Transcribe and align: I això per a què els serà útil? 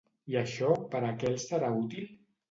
I 0.35 0.35
això 0.39 0.69
per 0.95 1.01
a 1.09 1.11
què 1.23 1.29
els 1.33 1.45
serà 1.51 1.69
útil? 1.83 2.09